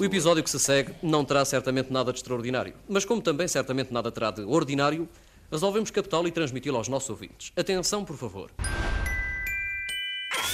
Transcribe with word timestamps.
O 0.00 0.04
episódio 0.04 0.42
que 0.42 0.50
se 0.50 0.58
segue 0.58 0.92
não 1.02 1.24
terá 1.24 1.44
certamente 1.44 1.92
nada 1.92 2.12
de 2.12 2.18
extraordinário, 2.18 2.74
mas 2.88 3.04
como 3.04 3.22
também 3.22 3.46
certamente 3.46 3.92
nada 3.92 4.10
terá 4.10 4.30
de 4.30 4.42
ordinário, 4.42 5.08
resolvemos 5.50 5.90
captá-lo 5.90 6.26
e 6.26 6.32
transmiti-lo 6.32 6.76
aos 6.76 6.88
nossos 6.88 7.10
ouvintes. 7.10 7.52
Atenção, 7.56 8.04
por 8.04 8.16
favor. 8.16 8.50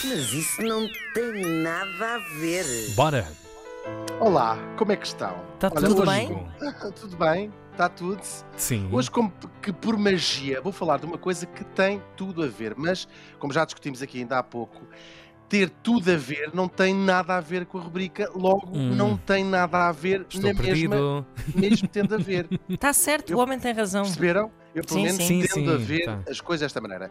Mas 0.05 0.33
isso 0.33 0.63
não 0.63 0.87
tem 1.15 1.47
nada 1.63 2.15
a 2.17 2.19
ver. 2.39 2.65
Bora! 2.95 3.27
Olá, 4.21 4.59
como 4.77 4.93
é 4.93 4.97
que 4.97 5.07
estão? 5.07 5.43
Está 5.55 5.71
Olha, 5.75 5.89
tudo 5.89 6.03
hoje- 6.03 6.11
bem? 6.11 6.49
Tudo 7.01 7.17
bem? 7.17 7.53
Está 7.73 7.89
tudo? 7.89 8.21
Sim. 8.59 8.91
Hoje, 8.93 9.11
como 9.11 9.33
que 9.63 9.73
por 9.73 9.97
magia, 9.97 10.61
vou 10.61 10.71
falar 10.73 10.99
de 10.99 11.07
uma 11.07 11.17
coisa 11.17 11.47
que 11.47 11.65
tem 11.65 12.03
tudo 12.15 12.43
a 12.43 12.47
ver, 12.47 12.75
mas, 12.77 13.09
como 13.39 13.55
já 13.55 13.65
discutimos 13.65 14.03
aqui 14.03 14.19
ainda 14.19 14.39
há 14.39 14.43
pouco, 14.43 14.83
ter 15.51 15.69
tudo 15.69 16.11
a 16.13 16.17
ver 16.17 16.53
não 16.55 16.69
tem 16.69 16.95
nada 16.95 17.37
a 17.37 17.41
ver 17.41 17.67
com 17.67 17.77
a 17.77 17.81
rubrica, 17.83 18.31
logo 18.35 18.71
Hum. 18.73 18.95
não 18.95 19.17
tem 19.17 19.45
nada 19.45 19.89
a 19.89 19.93
ver 19.93 20.25
Estou 20.31 20.41
na 20.43 20.55
mesma, 20.55 20.63
perdido. 20.65 21.27
mesmo 21.55 21.89
tendo 21.89 22.15
a 22.15 22.19
ver. 22.19 22.49
Está 22.69 22.93
certo, 22.93 23.33
Eu- 23.33 23.39
o 23.39 23.41
homem 23.43 23.59
tem 23.59 23.73
razão. 23.75 24.05
Perceberam? 24.05 24.53
Eu, 24.73 24.85
pelo 24.85 25.01
Sim, 25.01 25.07
menos, 25.07 25.25
sim. 25.25 25.41
tendo 25.41 25.53
Sim, 25.71 25.75
a 25.75 25.77
ver 25.77 26.05
tá. 26.05 26.21
as 26.31 26.41
coisas 26.41 26.65
desta 26.65 26.81
maneira. 26.81 27.11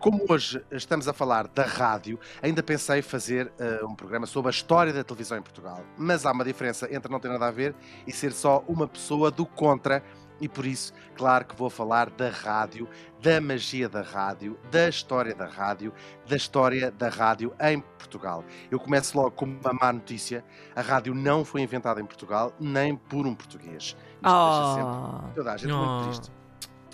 Como 0.00 0.24
hoje 0.28 0.60
estamos 0.72 1.06
a 1.06 1.12
falar 1.12 1.46
da 1.46 1.62
rádio, 1.64 2.18
ainda 2.42 2.64
pensei 2.64 3.00
fazer 3.00 3.52
eh, 3.60 3.80
um 3.84 3.94
programa 3.94 4.26
sobre 4.26 4.48
a 4.48 4.50
história 4.50 4.92
da 4.92 5.04
televisão 5.04 5.38
em 5.38 5.42
Portugal. 5.42 5.80
Mas 5.96 6.26
há 6.26 6.32
uma 6.32 6.44
diferença 6.44 6.92
entre 6.92 7.10
não 7.12 7.20
ter 7.20 7.28
nada 7.28 7.46
a 7.46 7.50
ver 7.52 7.76
e 8.08 8.10
ser 8.12 8.32
só 8.32 8.64
uma 8.66 8.88
pessoa 8.88 9.30
do 9.30 9.46
contra. 9.46 10.02
E 10.40 10.48
por 10.48 10.66
isso, 10.66 10.92
claro 11.14 11.44
que 11.46 11.56
vou 11.56 11.70
falar 11.70 12.10
da 12.10 12.28
rádio, 12.28 12.88
da 13.22 13.40
magia 13.40 13.88
da 13.88 14.02
rádio, 14.02 14.58
da 14.70 14.88
história 14.88 15.34
da 15.34 15.46
rádio, 15.46 15.92
da 16.26 16.36
história 16.36 16.90
da 16.90 17.08
rádio 17.08 17.54
em 17.60 17.80
Portugal. 17.80 18.44
Eu 18.70 18.78
começo 18.78 19.16
logo 19.16 19.30
com 19.30 19.46
uma 19.46 19.72
má 19.72 19.92
notícia: 19.92 20.44
a 20.74 20.82
rádio 20.82 21.14
não 21.14 21.44
foi 21.44 21.62
inventada 21.62 22.00
em 22.00 22.06
Portugal, 22.06 22.52
nem 22.60 22.96
por 22.96 23.26
um 23.26 23.34
português. 23.34 23.96
Isto 24.22 24.40
deixa 24.44 24.64
sempre 24.74 24.98
Oh, 24.98 25.32
toda 25.34 25.52
a 25.52 25.56
gente 25.56 25.72
Oh, 25.72 25.78
muito 25.78 26.04
triste. 26.04 26.32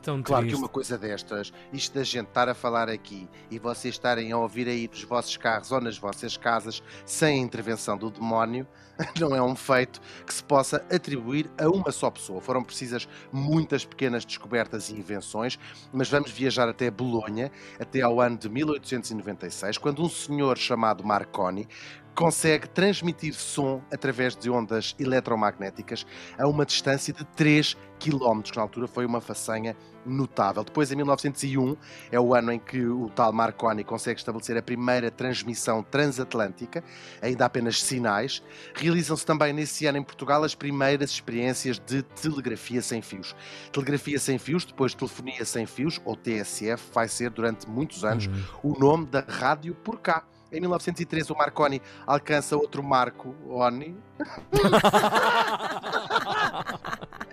Tão 0.02 0.20
Claro 0.22 0.42
que 0.42 0.48
triste. 0.48 0.62
uma 0.62 0.68
coisa 0.68 0.98
destas, 0.98 1.52
isto 1.72 1.94
da 1.94 2.02
gente 2.02 2.26
estar 2.26 2.48
a 2.48 2.54
falar 2.54 2.88
aqui 2.88 3.28
e 3.50 3.58
vocês 3.58 3.94
estarem 3.94 4.32
a 4.32 4.38
ouvir 4.38 4.66
aí 4.68 4.88
dos 4.88 5.04
vossos 5.04 5.36
carros 5.36 5.70
ou 5.70 5.80
nas 5.80 5.96
vossas 5.96 6.36
casas 6.36 6.82
sem 7.06 7.38
a 7.38 7.42
intervenção 7.42 7.96
do 7.96 8.10
demónio, 8.10 8.66
não 9.18 9.34
é 9.34 9.42
um 9.42 9.54
feito 9.54 10.00
que 10.26 10.34
se 10.34 10.42
possa 10.42 10.84
atribuir 10.90 11.50
a 11.58 11.68
uma 11.68 11.92
só 11.92 12.10
pessoa. 12.10 12.40
Foram 12.40 12.62
precisas 12.62 13.08
muitas 13.32 13.84
pequenas 13.84 14.24
descobertas 14.24 14.90
e 14.90 14.94
invenções, 14.94 15.58
mas 15.92 16.08
vamos 16.10 16.30
viajar 16.30 16.68
até 16.68 16.90
Bolonha, 16.90 17.50
até 17.78 18.00
ao 18.00 18.20
ano 18.20 18.36
de 18.36 18.48
1896, 18.48 19.78
quando 19.78 20.02
um 20.02 20.08
senhor 20.08 20.58
chamado 20.58 21.04
Marconi 21.04 21.68
consegue 22.14 22.68
transmitir 22.68 23.34
som 23.34 23.80
através 23.92 24.36
de 24.36 24.50
ondas 24.50 24.94
eletromagnéticas 24.98 26.06
a 26.38 26.46
uma 26.46 26.66
distância 26.66 27.12
de 27.12 27.24
3 27.24 27.76
km, 27.98 28.42
que 28.42 28.56
na 28.56 28.62
altura 28.62 28.86
foi 28.88 29.06
uma 29.06 29.20
façanha 29.20 29.76
notável. 30.04 30.64
Depois, 30.64 30.90
em 30.90 30.96
1901, 30.96 31.76
é 32.10 32.18
o 32.18 32.34
ano 32.34 32.52
em 32.52 32.58
que 32.58 32.84
o 32.84 33.08
tal 33.10 33.32
Marconi 33.32 33.84
consegue 33.84 34.18
estabelecer 34.18 34.56
a 34.56 34.62
primeira 34.62 35.10
transmissão 35.10 35.82
transatlântica, 35.82 36.82
ainda 37.20 37.44
apenas 37.44 37.80
sinais. 37.80 38.42
Realizam-se 38.74 39.24
também 39.24 39.52
nesse 39.52 39.86
ano 39.86 39.98
em 39.98 40.02
Portugal 40.02 40.42
as 40.42 40.54
primeiras 40.54 41.10
experiências 41.10 41.78
de 41.78 42.02
telegrafia 42.02 42.82
sem 42.82 43.00
fios. 43.00 43.36
Telegrafia 43.72 44.18
sem 44.18 44.36
fios, 44.38 44.64
depois 44.64 44.94
telefonia 44.94 45.44
sem 45.44 45.64
fios, 45.64 46.00
ou 46.04 46.16
TSF, 46.16 46.90
vai 46.92 47.06
ser 47.06 47.30
durante 47.30 47.68
muitos 47.68 48.04
anos 48.04 48.26
Hum. 48.26 48.32
o 48.62 48.78
nome 48.78 49.06
da 49.06 49.20
rádio 49.20 49.74
por 49.74 50.00
cá. 50.00 50.24
Em 50.52 50.60
1913, 50.60 51.32
o 51.32 51.36
Marconi 51.36 51.80
alcança 52.06 52.54
outro 52.56 52.82
Marco 52.82 53.34
Oni. 53.48 53.96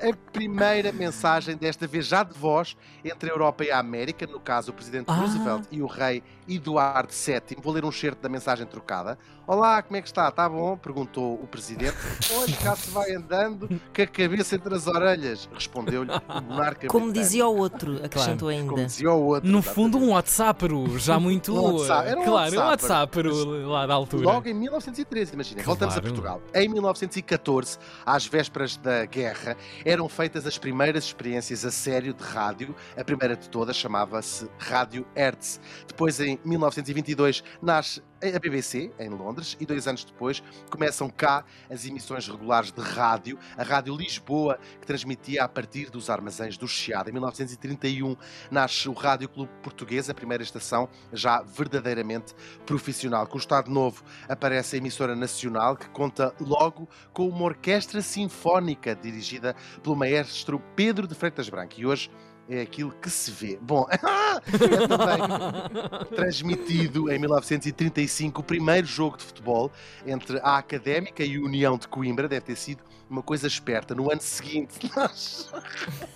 a 0.01 0.31
primeira 0.31 0.91
mensagem, 0.91 1.55
desta 1.57 1.85
vez 1.87 2.05
já 2.07 2.23
de 2.23 2.33
voz, 2.37 2.75
entre 3.03 3.29
a 3.29 3.33
Europa 3.33 3.63
e 3.63 3.71
a 3.71 3.79
América, 3.79 4.25
no 4.27 4.39
caso 4.39 4.71
o 4.71 4.73
presidente 4.73 5.05
Ah. 5.09 5.13
Roosevelt 5.13 5.65
e 5.71 5.81
o 5.81 5.85
rei 5.87 6.23
Eduardo 6.47 7.13
VII. 7.13 7.57
Vou 7.61 7.71
ler 7.73 7.85
um 7.85 7.91
certo 7.91 8.19
da 8.21 8.29
mensagem 8.29 8.65
trocada. 8.65 9.17
Olá, 9.45 9.81
como 9.81 9.97
é 9.97 10.01
que 10.01 10.07
está? 10.07 10.27
Está 10.29 10.47
bom? 10.47 10.77
Perguntou 10.77 11.33
o 11.35 11.47
presidente. 11.47 11.95
Olha, 12.35 12.55
cá 12.57 12.75
se 12.75 12.89
vai 12.91 13.11
andando 13.13 13.67
com 13.67 14.01
a 14.01 14.07
cabeça 14.07 14.55
entre 14.55 14.73
as 14.75 14.85
orelhas, 14.87 15.49
respondeu-lhe 15.53 16.11
o 16.11 16.41
monarca 16.43 16.87
como 16.87 17.05
britânico. 17.05 17.13
dizia 17.13 17.47
o 17.47 17.55
outro, 17.57 18.03
acrescentou 18.03 18.49
Como 18.51 18.69
ainda. 18.71 18.85
dizia 18.85 19.11
o 19.11 19.23
outro. 19.25 19.49
No 19.49 19.61
fundo, 19.61 19.97
um 19.97 20.11
WhatsAppero, 20.11 20.97
já 20.99 21.19
muito. 21.19 21.53
Um 21.55 21.77
WhatsApp, 21.77 22.07
era 22.09 22.19
um 22.19 22.23
claro, 22.25 22.55
um. 22.55 22.57
WhatsAppero 22.59 23.67
lá 23.67 23.85
da 23.87 23.93
altura. 23.95 24.23
Logo 24.25 24.47
em 24.47 24.53
1913, 24.53 25.33
imagina. 25.33 25.63
Voltamos 25.63 25.95
a 25.97 25.99
Claro. 26.01 26.13
Portugal. 26.15 26.41
Em 26.53 26.67
1914, 26.67 27.77
às 28.05 28.25
vésperas 28.27 28.77
da 28.77 29.05
guerra, 29.05 29.55
eram 29.89 30.07
feitas 30.07 30.45
as 30.45 30.57
primeiras 30.57 31.05
experiências 31.05 31.65
a 31.65 31.71
sério 31.71 32.13
de 32.13 32.23
rádio. 32.23 32.75
A 32.95 33.03
primeira 33.03 33.35
de 33.35 33.49
todas 33.49 33.75
chamava-se 33.75 34.47
Rádio 34.59 35.05
Hertz. 35.15 35.59
Depois, 35.87 36.19
em 36.19 36.39
1922, 36.45 37.43
nasce 37.59 38.01
a 38.21 38.39
BBC, 38.39 38.91
em 38.99 39.09
Londres, 39.09 39.55
e 39.59 39.65
dois 39.65 39.87
anos 39.87 40.03
depois 40.03 40.43
começam 40.69 41.09
cá 41.09 41.45
as 41.69 41.85
emissões 41.85 42.27
regulares 42.27 42.71
de 42.71 42.81
rádio, 42.81 43.39
a 43.57 43.63
Rádio 43.63 43.95
Lisboa, 43.95 44.59
que 44.79 44.85
transmitia 44.85 45.43
a 45.43 45.47
partir 45.47 45.89
dos 45.89 46.09
armazéns 46.09 46.57
do 46.57 46.67
Chiado. 46.67 47.09
Em 47.09 47.13
1931 47.13 48.15
nasce 48.51 48.89
o 48.89 48.93
Rádio 48.93 49.29
Clube 49.29 49.51
Português, 49.63 50.09
a 50.09 50.13
primeira 50.13 50.43
estação 50.43 50.89
já 51.13 51.41
verdadeiramente 51.41 52.35
profissional. 52.65 53.25
Com 53.25 53.37
o 53.37 53.39
Estado 53.39 53.71
Novo 53.71 54.03
aparece 54.27 54.75
a 54.75 54.79
emissora 54.79 55.15
nacional, 55.15 55.77
que 55.77 55.89
conta 55.89 56.33
logo 56.39 56.89
com 57.13 57.27
uma 57.29 57.45
orquestra 57.45 58.01
sinfónica 58.01 58.95
dirigida 58.95 59.55
pelo 59.81 59.95
maestro 59.95 60.59
Pedro 60.75 61.07
de 61.07 61.15
Freitas 61.15 61.49
Branco. 61.49 61.75
E 61.77 61.85
hoje 61.85 62.11
é 62.49 62.61
aquilo 62.61 62.91
que 62.91 63.09
se 63.09 63.29
vê. 63.31 63.59
Bom, 63.61 63.85
é 64.45 64.87
também 64.87 66.09
transmitido 66.15 67.11
em 67.11 67.19
1935 67.19 68.41
o 68.41 68.43
primeiro 68.43 68.87
jogo 68.87 69.17
de 69.17 69.23
futebol 69.23 69.71
entre 70.05 70.39
a 70.39 70.57
Académica 70.57 71.23
e 71.23 71.35
a 71.35 71.39
União 71.39 71.77
de 71.77 71.87
Coimbra. 71.87 72.27
Deve 72.27 72.45
ter 72.45 72.55
sido 72.55 72.83
uma 73.09 73.23
coisa 73.23 73.47
esperta. 73.47 73.95
No 73.95 74.11
ano 74.11 74.21
seguinte, 74.21 74.79
nós 74.95 75.49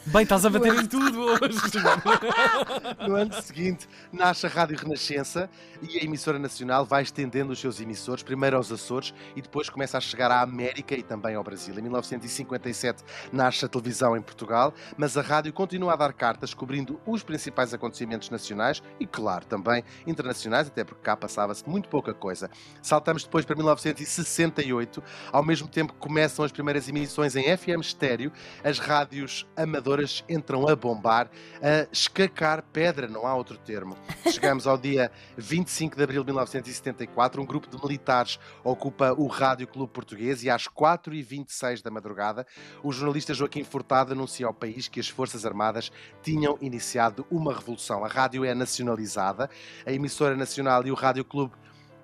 Bem, 0.06 0.24
estás 0.24 0.46
a 0.46 0.50
bater 0.50 0.76
em 0.76 0.86
tudo 0.86 1.22
hoje. 1.22 1.58
No 3.08 3.16
ano 3.16 3.34
seguinte, 3.42 3.88
nasce 4.12 4.46
a 4.46 4.50
Rádio 4.50 4.78
Renascença 4.78 5.50
e 5.82 6.00
a 6.00 6.04
emissora 6.04 6.38
nacional 6.38 6.86
vai 6.86 7.04
estendendo 7.04 7.52
os 7.52 7.60
seus 7.60 7.80
emissores, 7.80 8.24
primeiro 8.24 8.56
aos 8.56 8.72
Açores 8.72 9.14
e 9.36 9.42
depois 9.42 9.70
começa 9.70 9.98
a 9.98 10.02
chegar 10.02 10.32
à 10.32 10.42
América 10.42 10.96
e 10.96 11.04
também 11.04 11.36
ao 11.36 11.44
Brasil. 11.44 11.78
Em 11.78 11.82
1957 11.82 13.04
nasce 13.32 13.66
a 13.66 13.68
televisão 13.68 14.16
em 14.16 14.22
Portugal, 14.22 14.74
mas 14.98 15.18
a 15.18 15.22
rádio 15.22 15.52
continua 15.52 15.94
a 15.94 15.96
dar 15.96 16.14
cartas 16.14 16.54
cobrindo 16.54 17.00
os 17.06 17.24
principais 17.24 17.74
acontecimentos 17.74 18.13
nacionais 18.30 18.82
e, 19.00 19.06
claro, 19.06 19.46
também 19.46 19.84
internacionais, 20.06 20.68
até 20.68 20.84
porque 20.84 21.02
cá 21.02 21.16
passava-se 21.16 21.68
muito 21.68 21.90
pouca 21.90 22.14
coisa. 22.14 22.50
Saltamos 22.82 23.24
depois 23.24 23.46
para 23.46 23.56
1968, 23.56 25.04
ao 25.32 25.44
mesmo 25.44 25.68
tempo 25.68 25.94
que 25.94 26.00
começam 26.00 26.44
as 26.44 26.52
primeiras 26.52 26.88
emissões 26.88 27.36
em 27.36 27.56
FM 27.56 27.82
estéreo, 27.82 28.32
as 28.64 28.80
rádios 28.80 29.48
amadoras 29.56 30.24
entram 30.28 30.68
a 30.68 30.76
bombar, 30.76 31.30
a 31.62 31.88
escacar 31.92 32.64
pedra, 32.72 33.08
não 33.08 33.26
há 33.26 33.36
outro 33.36 33.58
termo. 33.58 33.98
Chegamos 34.32 34.68
ao 34.68 34.78
dia 34.78 35.12
25 35.38 35.96
de 35.96 36.04
abril 36.04 36.24
de 36.24 36.28
1974, 36.28 37.42
um 37.42 37.46
grupo 37.46 37.70
de 37.70 37.82
militares 37.82 38.40
ocupa 38.64 39.14
o 39.14 39.28
Rádio 39.28 39.68
Clube 39.68 39.92
Português 39.92 40.44
e 40.44 40.50
às 40.50 40.68
4h26 40.68 41.82
da 41.82 41.92
madrugada, 41.92 42.46
o 42.84 42.92
jornalista 42.92 43.34
Joaquim 43.34 43.64
Furtado 43.64 44.14
anuncia 44.14 44.46
ao 44.46 44.54
país 44.54 44.88
que 44.88 45.00
as 45.00 45.08
Forças 45.08 45.46
Armadas 45.46 45.92
tinham 46.22 46.58
iniciado 46.62 47.26
uma 47.30 47.54
revolução. 47.54 48.03
A 48.04 48.08
rádio 48.08 48.44
é 48.46 48.54
nacionalizada, 48.54 49.50
a 49.86 49.92
emissora 49.92 50.36
nacional 50.36 50.86
e 50.86 50.92
o 50.92 50.96
Rádio 50.96 51.24
Clube 51.26 51.54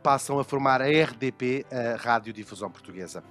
passam 0.02 0.40
a 0.40 0.44
formar 0.44 0.82
a 0.82 0.86
RDP, 0.86 1.66
a 1.72 1.98
Radiodifusão 1.98 2.70
Portuguesa. 2.72 3.24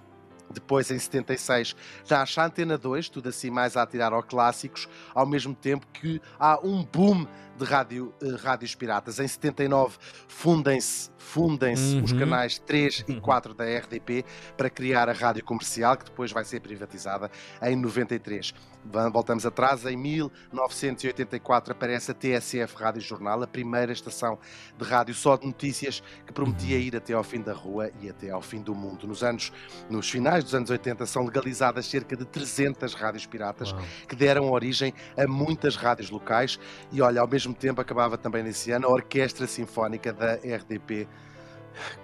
Depois, 0.51 0.91
em 0.91 0.99
76, 0.99 1.77
nasce 2.09 2.41
a 2.41 2.47
Antena 2.47 2.79
2, 2.79 3.09
tudo 3.11 3.29
assim 3.29 3.51
mais 3.51 3.77
a 3.77 3.83
atirar 3.83 4.13
ao 4.13 4.23
clássicos, 4.23 4.89
ao 5.15 5.27
mesmo 5.27 5.55
tempo 5.55 5.87
que 5.93 6.21
há 6.39 6.59
um 6.65 6.83
boom 6.83 7.27
de 7.57 7.65
rádio, 7.65 8.15
eh, 8.23 8.37
rádios 8.37 8.75
piratas. 8.75 9.19
Em 9.19 9.29
79, 9.29 9.99
fundem-se 10.27 11.11
fundem-se 11.19 11.97
os 11.97 12.13
Uhum. 12.13 12.19
canais 12.21 12.59
3 12.59 13.05
e 13.09 13.13
Uhum. 13.13 13.21
4 13.21 13.53
da 13.53 13.65
RDP 13.65 14.25
para 14.57 14.71
criar 14.71 15.09
a 15.09 15.13
rádio 15.13 15.45
comercial, 15.45 15.97
que 15.97 16.05
depois 16.07 16.33
vai 16.33 16.45
ser 16.45 16.61
privatizada 16.61 17.31
em 17.61 17.77
93. 17.77 18.55
Va- 18.85 19.09
Voltamos 19.11 19.45
atrás, 19.45 19.85
em 19.85 19.97
1984 19.97 21.73
aparece 21.73 22.11
a 22.11 22.15
TSF 22.15 22.75
Rádio 22.77 23.01
Jornal, 23.03 23.43
a 23.43 23.47
primeira 23.47 23.93
estação 23.93 24.39
de 24.79 24.85
rádio 24.85 25.15
só 25.15 25.37
de 25.37 25.47
notícias 25.47 26.03
que 26.27 26.33
prometia 26.33 26.79
ir 26.79 26.95
até 26.97 27.13
ao 27.13 27.25
fim 27.25 27.41
da 27.43 27.53
rua 27.53 27.91
e 28.01 28.09
até 28.09 28.31
ao 28.31 28.41
fim 28.41 28.63
do 28.63 28.75
mundo. 28.75 29.07
Nos 29.07 29.23
anos, 29.23 29.53
nos 29.91 30.09
finais 30.09 30.45
dos 30.45 30.55
anos 30.55 30.71
80 30.71 31.05
são 31.07 31.25
legalizadas 31.25 31.87
cerca 31.87 32.17
de 32.17 32.25
300 32.25 32.95
rádios 32.95 33.27
piratas 33.27 33.73
Uau. 33.73 33.83
que 34.09 34.15
deram 34.17 34.51
origem 34.51 34.95
a 35.17 35.27
muitas 35.27 35.77
rádios 35.77 36.09
locais 36.11 36.59
e 36.93 37.03
olha, 37.03 37.21
ao 37.21 37.29
mesmo 37.29 37.53
tempo 37.55 37.81
acabava 37.81 38.17
também 38.17 38.43
nesse 38.43 38.71
ano 38.71 38.87
a 38.87 38.91
Orquestra 38.91 39.47
Sinfónica 39.47 40.13
da 40.13 40.35
RDP. 40.35 41.09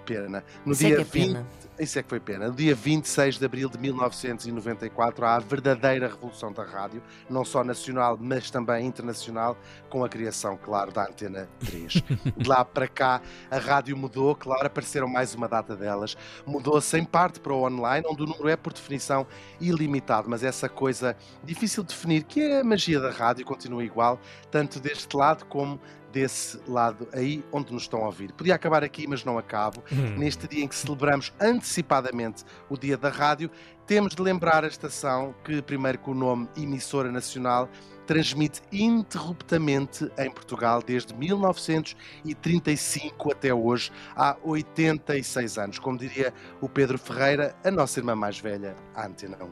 Pena. 0.05 0.43
No 0.65 0.73
Isso 0.73 0.83
é 0.83 0.87
dia 0.87 0.95
que 0.97 1.01
é 1.01 1.05
20 1.05 1.27
pena. 1.33 1.47
Isso 1.77 1.99
é 1.99 2.03
que 2.03 2.07
foi 2.07 2.21
pena. 2.21 2.47
No 2.47 2.53
dia 2.53 2.73
26 2.73 3.37
de 3.37 3.45
abril 3.45 3.69
de 3.69 3.77
1994 3.77 5.25
há 5.25 5.35
a 5.35 5.39
verdadeira 5.39 6.07
revolução 6.07 6.53
da 6.53 6.63
rádio, 6.63 7.03
não 7.29 7.43
só 7.43 7.65
nacional, 7.65 8.17
mas 8.19 8.49
também 8.49 8.85
internacional, 8.85 9.57
com 9.89 10.03
a 10.03 10.07
criação, 10.07 10.57
claro, 10.57 10.91
da 10.91 11.03
Antena 11.03 11.49
3. 11.59 11.93
De 12.37 12.47
lá 12.47 12.63
para 12.63 12.87
cá, 12.87 13.21
a 13.51 13.57
rádio 13.57 13.97
mudou, 13.97 14.35
claro, 14.35 14.65
apareceram 14.65 15.07
mais 15.07 15.35
uma 15.35 15.49
data 15.49 15.75
delas. 15.75 16.15
Mudou-se 16.45 16.97
em 16.97 17.03
parte 17.03 17.41
para 17.41 17.53
o 17.53 17.63
online, 17.63 18.05
onde 18.09 18.23
o 18.23 18.25
número 18.25 18.47
é, 18.47 18.55
por 18.55 18.71
definição, 18.71 19.27
ilimitado, 19.59 20.29
mas 20.29 20.43
essa 20.43 20.69
coisa 20.69 21.17
difícil 21.43 21.83
de 21.83 21.89
definir, 21.89 22.23
que 22.23 22.41
é 22.41 22.61
a 22.61 22.63
magia 22.63 23.01
da 23.01 23.11
rádio, 23.11 23.45
continua 23.45 23.83
igual, 23.83 24.17
tanto 24.49 24.79
deste 24.79 25.15
lado 25.15 25.45
como 25.45 25.79
desse 26.15 26.57
lado 26.65 27.09
aí 27.11 27.43
onde 27.51 27.73
nos 27.73 27.83
estão 27.83 28.01
a 28.01 28.05
ouvir. 28.05 28.31
Podia 28.31 28.55
acabar 28.55 28.85
aqui, 28.85 29.05
mas 29.05 29.25
não 29.25 29.37
acabo. 29.37 29.83
Neste 30.17 30.47
dia 30.47 30.63
em 30.63 30.67
que 30.67 30.75
celebramos 30.75 31.33
antecipadamente 31.65 32.45
o 32.69 32.77
Dia 32.77 32.95
da 32.95 33.09
Rádio, 33.09 33.49
temos 33.87 34.13
de 34.13 34.21
lembrar 34.21 34.63
a 34.63 34.67
estação 34.67 35.33
que, 35.43 35.63
primeiro 35.63 35.97
com 35.99 36.11
o 36.11 36.15
nome 36.15 36.47
Emissora 36.55 37.11
Nacional, 37.11 37.67
transmite 38.05 38.61
interruptamente 38.71 40.07
em 40.17 40.29
Portugal 40.29 40.83
desde 40.85 41.15
1935 41.15 43.31
até 43.31 43.51
hoje, 43.51 43.91
há 44.15 44.37
86 44.43 45.57
anos. 45.57 45.79
Como 45.79 45.97
diria 45.97 46.31
o 46.61 46.69
Pedro 46.69 46.99
Ferreira, 46.99 47.55
a 47.63 47.71
nossa 47.71 47.99
irmã 47.99 48.15
mais 48.15 48.39
velha, 48.39 48.75
a 48.93 49.07
Antena 49.07 49.39
1. 49.43 49.49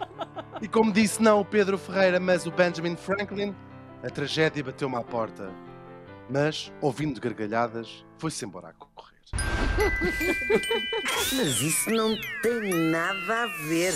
E 0.62 0.68
como, 0.68 0.92
disse 0.92 1.22
não 1.22 1.40
o 1.40 1.44
Pedro 1.44 1.78
Ferreira, 1.78 2.20
mas 2.20 2.44
o 2.44 2.50
Benjamin 2.50 2.94
Franklin, 2.94 3.56
a 4.02 4.10
tragédia 4.10 4.62
bateu-me 4.62 4.96
à 4.96 5.00
porta. 5.00 5.50
Mas, 6.28 6.70
ouvindo 6.82 7.18
gargalhadas, 7.18 8.04
foi-se 8.18 8.44
embora. 8.44 8.74
Mas 11.32 11.60
isso 11.60 11.90
não 11.90 12.16
tem 12.42 12.74
nada 12.90 13.44
a 13.44 13.46
ver. 13.46 13.94